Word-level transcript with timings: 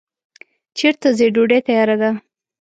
چیرته 0.77 1.07
ځی 1.17 1.27
ډوډی 1.35 1.59
تیاره 1.67 1.95
ده 2.01 2.09